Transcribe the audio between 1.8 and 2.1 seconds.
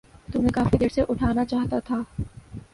تھا۔